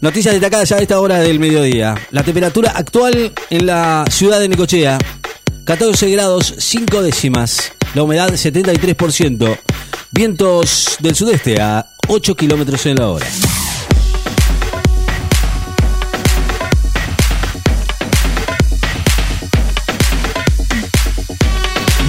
Noticias 0.00 0.32
destacadas 0.32 0.70
ya 0.70 0.76
a 0.76 0.80
esta 0.80 0.98
hora 0.98 1.18
del 1.18 1.38
mediodía. 1.38 1.94
La 2.10 2.22
temperatura 2.22 2.72
actual 2.74 3.32
en 3.50 3.66
la 3.66 4.06
ciudad 4.10 4.40
de 4.40 4.48
Necochea, 4.48 4.96
14 5.64 6.10
grados 6.10 6.54
5 6.56 7.02
décimas. 7.02 7.72
La 7.94 8.02
humedad 8.02 8.30
73%. 8.30 9.58
Vientos 10.10 10.96
del 11.00 11.14
sudeste 11.14 11.60
a 11.60 11.90
8 12.08 12.34
kilómetros 12.34 12.86
en 12.86 12.96
la 12.96 13.08
hora. 13.08 13.26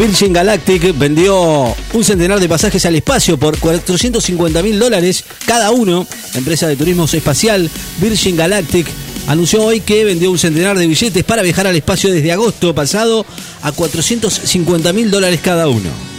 Virgin 0.02 0.34
Galactic 0.34 0.98
vendió 0.98 1.76
un 1.94 2.04
centenar 2.04 2.40
de 2.40 2.50
pasajes 2.50 2.84
al 2.88 2.96
espacio 2.96 3.38
por 3.38 3.60
450 3.60 4.64
mil 4.64 4.80
dólares 4.80 5.24
cada 5.46 5.70
uno. 5.70 6.08
La 6.34 6.40
empresa 6.40 6.68
de 6.68 6.76
turismo 6.76 7.06
espacial 7.06 7.70
Virgin 8.00 8.36
Galactic 8.36 8.88
anunció 9.28 9.62
hoy 9.62 9.80
que 9.80 10.04
vendió 10.04 10.32
un 10.32 10.40
centenar 10.40 10.76
de 10.76 10.88
billetes 10.88 11.24
para 11.24 11.44
viajar 11.44 11.68
al 11.68 11.76
espacio 11.76 12.12
desde 12.12 12.32
agosto 12.32 12.74
pasado 12.74 13.28
a 13.62 13.72
450 13.72 14.92
mil 14.92 15.12
dólares 15.12 15.40
cada 15.40 15.68
uno. 15.68 16.11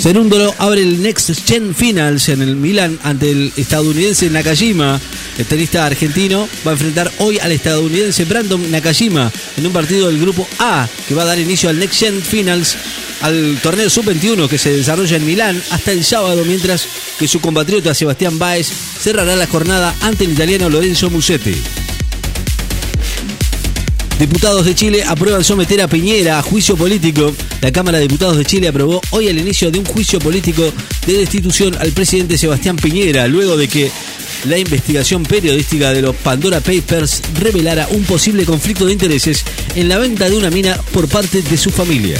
Cerúndolo 0.00 0.54
abre 0.58 0.82
el 0.82 1.02
Next 1.02 1.28
Gen 1.44 1.74
Finals 1.74 2.28
en 2.28 2.40
el 2.40 2.54
Milan 2.54 2.98
ante 3.02 3.30
el 3.32 3.52
estadounidense 3.56 4.30
Nakajima. 4.30 5.00
El 5.36 5.46
tenista 5.46 5.84
argentino 5.84 6.48
va 6.64 6.70
a 6.70 6.74
enfrentar 6.74 7.10
hoy 7.18 7.38
al 7.38 7.50
estadounidense 7.50 8.24
Brandon 8.24 8.70
Nakajima 8.70 9.30
en 9.56 9.66
un 9.66 9.72
partido 9.72 10.06
del 10.06 10.20
grupo 10.20 10.46
A 10.60 10.88
que 11.08 11.14
va 11.14 11.22
a 11.22 11.26
dar 11.26 11.38
inicio 11.38 11.68
al 11.68 11.78
Next 11.78 11.98
Gen 11.98 12.22
Finals 12.22 12.76
al 13.22 13.58
torneo 13.60 13.90
sub-21 13.90 14.48
que 14.48 14.58
se 14.58 14.70
desarrolla 14.70 15.16
en 15.16 15.26
Milán 15.26 15.62
hasta 15.70 15.90
el 15.90 16.04
sábado, 16.04 16.44
mientras 16.44 16.86
que 17.18 17.26
su 17.26 17.40
compatriota 17.40 17.92
Sebastián 17.92 18.38
Baez 18.38 18.70
cerrará 19.00 19.34
la 19.34 19.48
jornada 19.48 19.94
ante 20.02 20.24
el 20.24 20.32
italiano 20.32 20.70
Lorenzo 20.70 21.10
Musetti. 21.10 21.56
Diputados 24.18 24.64
de 24.64 24.74
Chile 24.74 25.04
aprueban 25.06 25.44
someter 25.44 25.80
a 25.80 25.86
Piñera 25.86 26.40
a 26.40 26.42
juicio 26.42 26.76
político. 26.76 27.32
La 27.60 27.70
Cámara 27.70 27.98
de 27.98 28.08
Diputados 28.08 28.36
de 28.36 28.44
Chile 28.44 28.66
aprobó 28.66 29.00
hoy 29.10 29.28
el 29.28 29.38
inicio 29.38 29.70
de 29.70 29.78
un 29.78 29.84
juicio 29.84 30.18
político 30.18 30.72
de 31.06 31.12
destitución 31.12 31.76
al 31.78 31.92
presidente 31.92 32.36
Sebastián 32.36 32.74
Piñera, 32.76 33.28
luego 33.28 33.56
de 33.56 33.68
que 33.68 33.92
la 34.44 34.58
investigación 34.58 35.22
periodística 35.22 35.92
de 35.92 36.02
los 36.02 36.16
Pandora 36.16 36.60
Papers 36.60 37.22
revelara 37.38 37.86
un 37.92 38.02
posible 38.02 38.44
conflicto 38.44 38.86
de 38.86 38.92
intereses 38.92 39.44
en 39.76 39.88
la 39.88 39.98
venta 39.98 40.28
de 40.28 40.36
una 40.36 40.50
mina 40.50 40.76
por 40.92 41.06
parte 41.06 41.40
de 41.42 41.56
su 41.56 41.70
familia. 41.70 42.18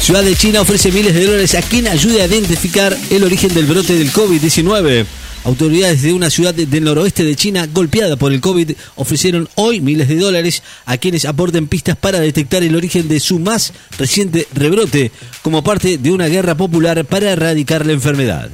Ciudad 0.00 0.24
de 0.24 0.34
China 0.34 0.62
ofrece 0.62 0.90
miles 0.90 1.14
de 1.14 1.26
dólares 1.26 1.54
a 1.54 1.62
quien 1.62 1.86
ayude 1.86 2.22
a 2.22 2.26
identificar 2.26 2.96
el 3.08 3.22
origen 3.22 3.54
del 3.54 3.66
brote 3.66 3.96
del 3.96 4.12
COVID-19. 4.12 5.06
Autoridades 5.44 6.00
de 6.00 6.14
una 6.14 6.30
ciudad 6.30 6.54
del 6.54 6.84
noroeste 6.84 7.22
de 7.22 7.36
China 7.36 7.68
golpeada 7.70 8.16
por 8.16 8.32
el 8.32 8.40
COVID 8.40 8.72
ofrecieron 8.96 9.46
hoy 9.56 9.82
miles 9.82 10.08
de 10.08 10.16
dólares 10.16 10.62
a 10.86 10.96
quienes 10.96 11.26
aporten 11.26 11.68
pistas 11.68 11.98
para 11.98 12.18
detectar 12.18 12.62
el 12.62 12.74
origen 12.74 13.08
de 13.08 13.20
su 13.20 13.38
más 13.38 13.74
reciente 13.98 14.48
rebrote 14.54 15.12
como 15.42 15.62
parte 15.62 15.98
de 15.98 16.10
una 16.10 16.28
guerra 16.28 16.54
popular 16.54 17.04
para 17.04 17.32
erradicar 17.32 17.84
la 17.84 17.92
enfermedad. 17.92 18.48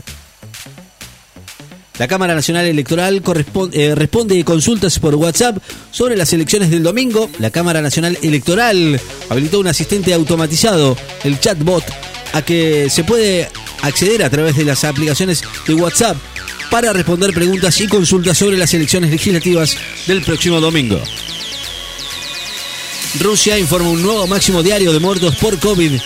La 2.00 2.08
Cámara 2.08 2.34
Nacional 2.34 2.66
Electoral 2.66 3.22
eh, 3.72 3.94
responde 3.94 4.42
consultas 4.42 4.98
por 4.98 5.14
WhatsApp 5.14 5.58
sobre 5.92 6.16
las 6.16 6.32
elecciones 6.32 6.70
del 6.70 6.82
domingo. 6.82 7.30
La 7.38 7.50
Cámara 7.50 7.82
Nacional 7.82 8.18
Electoral 8.22 9.00
habilitó 9.28 9.60
un 9.60 9.68
asistente 9.68 10.12
automatizado, 10.12 10.96
el 11.22 11.38
chatbot, 11.38 11.84
a 12.32 12.42
que 12.42 12.88
se 12.90 13.04
puede 13.04 13.48
acceder 13.82 14.24
a 14.24 14.30
través 14.30 14.56
de 14.56 14.64
las 14.64 14.82
aplicaciones 14.82 15.42
de 15.68 15.74
WhatsApp 15.74 16.16
para 16.70 16.92
responder 16.92 17.32
preguntas 17.32 17.80
y 17.80 17.88
consultas 17.88 18.38
sobre 18.38 18.56
las 18.56 18.72
elecciones 18.74 19.10
legislativas 19.10 19.76
del 20.06 20.22
próximo 20.22 20.60
domingo. 20.60 21.02
Rusia 23.18 23.58
informa 23.58 23.90
un 23.90 24.02
nuevo 24.02 24.26
máximo 24.26 24.62
diario 24.62 24.92
de 24.92 25.00
muertos 25.00 25.34
por 25.36 25.58
COVID. 25.58 26.00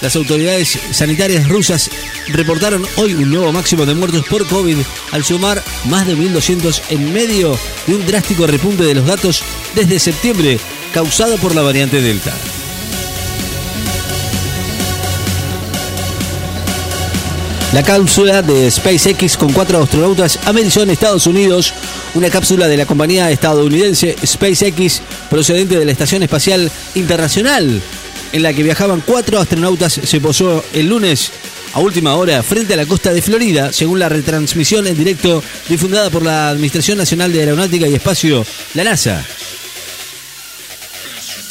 Las 0.00 0.16
autoridades 0.16 0.78
sanitarias 0.90 1.48
rusas 1.48 1.90
reportaron 2.28 2.84
hoy 2.96 3.14
un 3.14 3.30
nuevo 3.30 3.52
máximo 3.52 3.86
de 3.86 3.94
muertos 3.94 4.26
por 4.26 4.46
COVID 4.46 4.78
al 5.12 5.24
sumar 5.24 5.62
más 5.84 6.06
de 6.06 6.16
1.200 6.16 6.82
en 6.90 7.12
medio 7.12 7.58
de 7.86 7.94
un 7.94 8.06
drástico 8.06 8.46
repunte 8.46 8.84
de 8.84 8.94
los 8.94 9.06
datos 9.06 9.42
desde 9.74 9.98
septiembre 9.98 10.58
causado 10.92 11.36
por 11.38 11.54
la 11.54 11.62
variante 11.62 12.00
Delta. 12.00 12.34
La 17.74 17.82
cápsula 17.82 18.40
de 18.40 18.70
SpaceX 18.70 19.36
con 19.36 19.52
cuatro 19.52 19.82
astronautas 19.82 20.38
amerizó 20.46 20.82
en 20.82 20.88
Estados 20.88 21.26
Unidos. 21.26 21.74
Una 22.14 22.30
cápsula 22.30 22.66
de 22.66 22.78
la 22.78 22.86
compañía 22.86 23.30
estadounidense 23.30 24.16
SpaceX 24.24 25.02
procedente 25.28 25.78
de 25.78 25.84
la 25.84 25.92
Estación 25.92 26.22
Espacial 26.22 26.70
Internacional, 26.94 27.82
en 28.32 28.42
la 28.42 28.54
que 28.54 28.62
viajaban 28.62 29.02
cuatro 29.04 29.38
astronautas, 29.38 30.00
se 30.02 30.18
posó 30.18 30.64
el 30.72 30.88
lunes 30.88 31.30
a 31.74 31.80
última 31.80 32.14
hora 32.14 32.42
frente 32.42 32.72
a 32.72 32.78
la 32.78 32.86
costa 32.86 33.12
de 33.12 33.20
Florida, 33.20 33.70
según 33.70 33.98
la 33.98 34.08
retransmisión 34.08 34.86
en 34.86 34.96
directo 34.96 35.44
difundida 35.68 36.08
por 36.08 36.22
la 36.22 36.48
Administración 36.48 36.96
Nacional 36.96 37.34
de 37.34 37.40
Aeronáutica 37.40 37.86
y 37.86 37.94
Espacio, 37.94 38.46
la 38.72 38.84
NASA. 38.84 39.22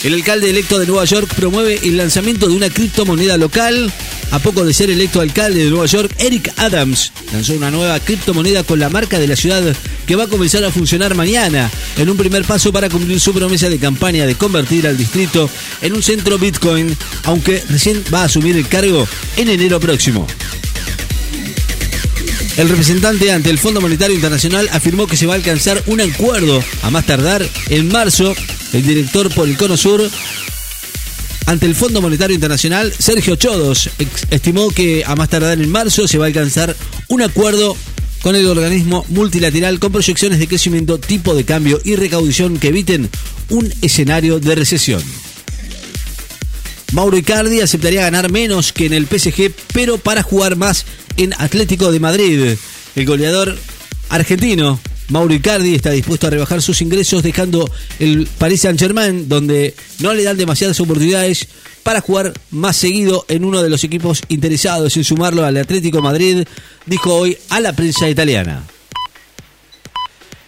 El 0.03 0.15
alcalde 0.15 0.49
electo 0.49 0.79
de 0.79 0.87
Nueva 0.87 1.05
York 1.05 1.31
promueve 1.35 1.79
el 1.83 1.97
lanzamiento 1.97 2.47
de 2.47 2.55
una 2.55 2.69
criptomoneda 2.69 3.37
local. 3.37 3.91
A 4.31 4.39
poco 4.39 4.65
de 4.65 4.73
ser 4.73 4.89
electo 4.89 5.21
alcalde 5.21 5.63
de 5.63 5.69
Nueva 5.69 5.85
York, 5.85 6.13
Eric 6.19 6.51
Adams 6.57 7.11
lanzó 7.31 7.53
una 7.53 7.71
nueva 7.71 7.99
criptomoneda 7.99 8.63
con 8.63 8.79
la 8.79 8.89
marca 8.89 9.19
de 9.19 9.27
la 9.27 9.35
ciudad 9.35 9.63
que 10.05 10.15
va 10.15 10.25
a 10.25 10.27
comenzar 10.27 10.63
a 10.63 10.71
funcionar 10.71 11.15
mañana, 11.15 11.69
en 11.97 12.09
un 12.09 12.17
primer 12.17 12.43
paso 12.43 12.71
para 12.71 12.89
cumplir 12.89 13.19
su 13.19 13.33
promesa 13.33 13.69
de 13.69 13.79
campaña 13.79 14.25
de 14.25 14.35
convertir 14.35 14.87
al 14.87 14.97
distrito 14.97 15.49
en 15.81 15.93
un 15.93 16.03
centro 16.03 16.37
Bitcoin, 16.37 16.95
aunque 17.23 17.63
recién 17.69 18.03
va 18.13 18.21
a 18.21 18.25
asumir 18.25 18.55
el 18.57 18.67
cargo 18.67 19.07
en 19.37 19.49
enero 19.49 19.79
próximo. 19.79 20.27
El 22.57 22.69
representante 22.69 23.31
ante 23.31 23.49
el 23.49 23.59
Fondo 23.59 23.81
Monetario 23.81 24.15
Internacional 24.15 24.67
afirmó 24.71 25.05
que 25.07 25.15
se 25.15 25.27
va 25.27 25.33
a 25.33 25.37
alcanzar 25.37 25.83
un 25.85 26.01
acuerdo 26.01 26.63
a 26.81 26.89
más 26.89 27.05
tardar 27.05 27.47
en 27.69 27.87
marzo 27.87 28.33
el 28.73 28.83
director 28.83 29.33
por 29.33 29.77
Sur 29.77 30.09
ante 31.47 31.65
el 31.65 31.75
Fondo 31.75 32.01
Monetario 32.01 32.35
Internacional, 32.35 32.93
Sergio 32.99 33.37
Chodos, 33.37 33.89
estimó 34.29 34.69
que 34.69 35.03
a 35.05 35.15
más 35.15 35.29
tardar 35.29 35.59
en 35.59 35.69
marzo 35.69 36.05
se 36.05 36.17
va 36.17 36.25
a 36.25 36.27
alcanzar 36.27 36.75
un 37.07 37.21
acuerdo 37.21 37.75
con 38.21 38.35
el 38.35 38.45
organismo 38.47 39.05
multilateral 39.07 39.79
con 39.79 39.93
proyecciones 39.93 40.39
de 40.39 40.47
crecimiento, 40.49 40.99
tipo 40.99 41.33
de 41.33 41.45
cambio 41.45 41.79
y 41.85 41.95
recaudación 41.95 42.59
que 42.59 42.67
eviten 42.67 43.09
un 43.49 43.73
escenario 43.81 44.41
de 44.41 44.55
recesión. 44.55 45.01
Mauro 46.91 47.17
Icardi 47.17 47.61
aceptaría 47.61 48.01
ganar 48.01 48.29
menos 48.29 48.73
que 48.73 48.87
en 48.87 48.93
el 48.93 49.07
PSG, 49.07 49.53
pero 49.73 49.97
para 49.97 50.23
jugar 50.23 50.57
más 50.57 50.85
en 51.15 51.33
Atlético 51.37 51.93
de 51.93 52.01
Madrid. 52.01 52.57
El 52.97 53.05
goleador 53.05 53.57
argentino 54.09 54.81
Mauro 55.09 55.33
Icardi 55.33 55.75
está 55.75 55.91
dispuesto 55.91 56.27
a 56.27 56.29
rebajar 56.29 56.61
sus 56.61 56.81
ingresos 56.81 57.23
dejando 57.23 57.69
el 57.99 58.27
Paris 58.37 58.61
Saint-Germain, 58.61 59.29
donde 59.29 59.73
no 59.99 60.13
le 60.13 60.23
dan 60.23 60.37
demasiadas 60.37 60.79
oportunidades 60.79 61.47
para 61.83 62.01
jugar 62.01 62.33
más 62.51 62.75
seguido 62.75 63.25
en 63.29 63.45
uno 63.45 63.63
de 63.63 63.69
los 63.69 63.83
equipos 63.85 64.21
interesados 64.27 64.97
en 64.97 65.05
sumarlo 65.05 65.45
al 65.45 65.55
Atlético 65.57 66.01
Madrid, 66.01 66.45
dijo 66.85 67.13
hoy 67.13 67.37
a 67.49 67.61
la 67.61 67.73
prensa 67.73 68.09
italiana. 68.09 68.63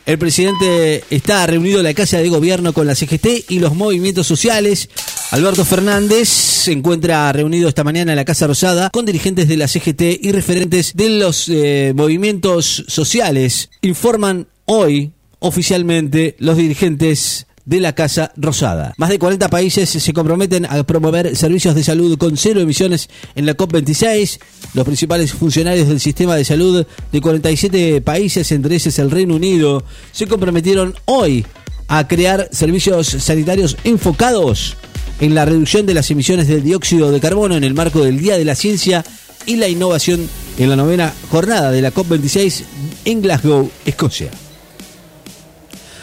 El 0.09 0.17
presidente 0.17 1.03
está 1.11 1.45
reunido 1.45 1.77
en 1.77 1.83
la 1.83 1.93
Casa 1.93 2.17
de 2.17 2.29
Gobierno 2.29 2.73
con 2.73 2.87
la 2.87 2.95
CGT 2.95 3.45
y 3.49 3.59
los 3.59 3.75
movimientos 3.75 4.25
sociales. 4.25 4.89
Alberto 5.29 5.63
Fernández 5.63 6.27
se 6.27 6.71
encuentra 6.71 7.31
reunido 7.31 7.69
esta 7.69 7.83
mañana 7.83 8.13
en 8.13 8.15
la 8.15 8.25
Casa 8.25 8.47
Rosada 8.47 8.89
con 8.89 9.05
dirigentes 9.05 9.47
de 9.47 9.57
la 9.57 9.67
CGT 9.67 10.01
y 10.19 10.31
referentes 10.31 10.95
de 10.95 11.09
los 11.09 11.47
eh, 11.47 11.93
movimientos 11.95 12.85
sociales. 12.87 13.69
Informan 13.83 14.47
hoy 14.65 15.11
oficialmente 15.37 16.35
los 16.39 16.57
dirigentes 16.57 17.45
de 17.69 17.79
la 17.79 17.93
Casa 17.93 18.31
Rosada. 18.35 18.95
Más 18.97 19.09
de 19.09 19.19
40 19.19 19.47
países 19.47 19.87
se 19.89 20.13
comprometen 20.13 20.65
a 20.65 20.81
promover 20.83 21.35
servicios 21.35 21.75
de 21.75 21.83
salud 21.83 22.17
con 22.17 22.35
cero 22.35 22.59
emisiones 22.59 23.09
en 23.35 23.45
la 23.45 23.55
COP26. 23.55 24.39
Los 24.73 24.85
principales 24.85 25.33
funcionarios 25.33 25.87
del 25.87 25.99
sistema 25.99 26.35
de 26.35 26.45
salud 26.45 26.87
de 27.11 27.21
47 27.21 28.01
países, 28.01 28.51
entre 28.51 28.75
esos 28.75 28.97
el 28.97 29.11
Reino 29.11 29.35
Unido, 29.35 29.83
se 30.11 30.25
comprometieron 30.25 30.95
hoy 31.05 31.45
a 31.87 32.07
crear 32.07 32.49
servicios 32.51 33.07
sanitarios 33.07 33.77
enfocados 33.83 34.75
en 35.19 35.35
la 35.35 35.45
reducción 35.45 35.85
de 35.85 35.93
las 35.93 36.09
emisiones 36.09 36.47
de 36.47 36.61
dióxido 36.61 37.11
de 37.11 37.19
carbono 37.19 37.55
en 37.55 37.63
el 37.63 37.75
marco 37.75 38.03
del 38.03 38.19
Día 38.19 38.39
de 38.39 38.45
la 38.45 38.55
Ciencia 38.55 39.05
y 39.45 39.57
la 39.57 39.67
Innovación 39.67 40.27
en 40.57 40.69
la 40.71 40.75
novena 40.75 41.13
jornada 41.29 41.69
de 41.69 41.83
la 41.83 41.93
COP26 41.93 42.63
en 43.05 43.21
Glasgow, 43.21 43.69
Escocia. 43.85 44.31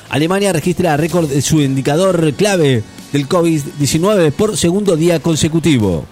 Alemania 0.09 0.53
registra 0.53 0.97
récord 0.97 1.29
de 1.29 1.43
su 1.43 1.61
indicador 1.61 2.33
clave 2.35 2.83
del 3.13 3.29
COVID-19 3.29 4.33
por 4.33 4.57
segundo 4.57 4.97
día 4.97 5.21
consecutivo. 5.21 6.07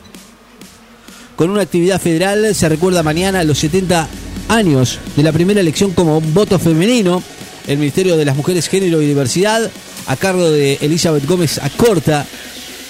Con 1.36 1.50
una 1.50 1.62
actividad 1.62 2.00
federal 2.00 2.54
se 2.54 2.68
recuerda 2.68 3.02
mañana 3.02 3.42
los 3.44 3.58
70 3.58 4.08
años 4.48 4.98
de 5.16 5.22
la 5.22 5.32
primera 5.32 5.60
elección 5.60 5.92
como 5.92 6.20
voto 6.20 6.58
femenino. 6.58 7.22
El 7.66 7.78
Ministerio 7.78 8.16
de 8.16 8.24
las 8.24 8.36
Mujeres, 8.36 8.68
Género 8.68 9.00
y 9.00 9.06
Diversidad, 9.06 9.70
a 10.06 10.16
cargo 10.16 10.50
de 10.50 10.78
Elizabeth 10.82 11.26
Gómez 11.26 11.58
Acorta, 11.58 12.26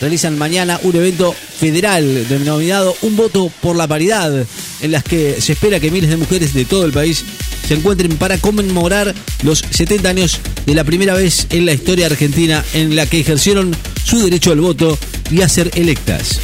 realizan 0.00 0.36
mañana 0.36 0.80
un 0.82 0.96
evento 0.96 1.32
federal 1.32 2.26
denominado 2.28 2.94
Un 3.02 3.16
voto 3.16 3.50
por 3.60 3.76
la 3.76 3.86
paridad, 3.86 4.44
en 4.80 4.92
las 4.92 5.04
que 5.04 5.40
se 5.40 5.52
espera 5.52 5.80
que 5.80 5.90
miles 5.90 6.10
de 6.10 6.16
mujeres 6.16 6.52
de 6.52 6.64
todo 6.64 6.84
el 6.84 6.92
país 6.92 7.24
se 7.66 7.74
encuentren 7.74 8.16
para 8.16 8.38
conmemorar 8.38 9.14
los 9.42 9.64
70 9.70 10.08
años 10.08 10.40
de 10.66 10.74
la 10.74 10.84
primera 10.84 11.14
vez 11.14 11.46
en 11.50 11.66
la 11.66 11.72
historia 11.72 12.06
argentina 12.06 12.64
en 12.74 12.96
la 12.96 13.06
que 13.06 13.20
ejercieron 13.20 13.74
su 14.04 14.22
derecho 14.22 14.52
al 14.52 14.60
voto 14.60 14.98
y 15.30 15.42
a 15.42 15.48
ser 15.48 15.70
electas. 15.74 16.40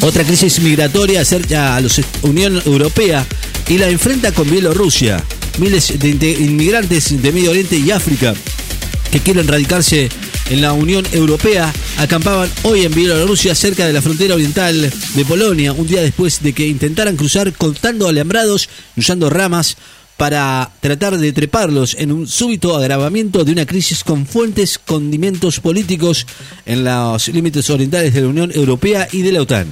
Otra 0.00 0.24
crisis 0.24 0.60
migratoria 0.60 1.20
acerca 1.20 1.76
a 1.76 1.80
la 1.80 1.88
Unión 2.22 2.62
Europea 2.64 3.26
y 3.68 3.78
la 3.78 3.88
enfrenta 3.88 4.32
con 4.32 4.50
Bielorrusia. 4.50 5.22
Miles 5.58 5.98
de 5.98 6.30
inmigrantes 6.30 7.20
de 7.20 7.32
Medio 7.32 7.50
Oriente 7.50 7.76
y 7.76 7.90
África 7.90 8.34
que 9.10 9.20
quieren 9.20 9.48
radicarse 9.48 10.08
en 10.50 10.62
la 10.62 10.72
Unión 10.72 11.04
Europea 11.12 11.72
acampaban 11.98 12.50
hoy 12.62 12.84
en 12.84 12.94
Bielorrusia 12.94 13.54
cerca 13.54 13.86
de 13.86 13.92
la 13.92 14.02
frontera 14.02 14.34
oriental 14.34 14.90
de 15.14 15.24
Polonia, 15.24 15.72
un 15.72 15.86
día 15.86 16.02
después 16.02 16.42
de 16.42 16.52
que 16.52 16.66
intentaran 16.66 17.16
cruzar 17.16 17.52
cortando 17.52 18.08
alambrados 18.08 18.68
y 18.96 19.00
usando 19.00 19.30
ramas 19.30 19.76
para 20.16 20.72
tratar 20.80 21.16
de 21.18 21.32
treparlos 21.32 21.94
en 21.98 22.10
un 22.10 22.26
súbito 22.26 22.76
agravamiento 22.76 23.44
de 23.44 23.52
una 23.52 23.66
crisis 23.66 24.02
con 24.02 24.26
fuentes 24.26 24.78
condimentos 24.78 25.60
políticos 25.60 26.26
en 26.66 26.84
los 26.84 27.28
límites 27.28 27.70
orientales 27.70 28.14
de 28.14 28.22
la 28.22 28.28
Unión 28.28 28.50
Europea 28.52 29.06
y 29.12 29.22
de 29.22 29.32
la 29.32 29.42
OTAN. 29.42 29.66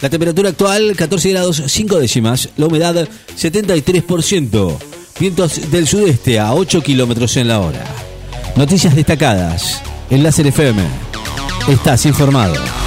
La 0.00 0.10
temperatura 0.10 0.50
actual 0.50 0.94
14 0.96 1.30
grados 1.30 1.62
5 1.66 1.98
décimas, 1.98 2.50
la 2.56 2.66
humedad 2.66 3.08
73%. 3.36 4.93
Vientos 5.18 5.70
del 5.70 5.86
sudeste 5.86 6.40
a 6.40 6.52
8 6.54 6.82
kilómetros 6.82 7.36
en 7.36 7.48
la 7.48 7.60
hora. 7.60 7.84
Noticias 8.56 8.96
destacadas 8.96 9.80
en 10.10 10.24
Láser 10.24 10.48
FM. 10.48 10.82
Estás 11.68 12.04
informado. 12.04 12.83